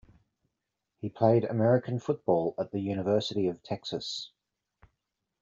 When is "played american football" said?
1.09-2.55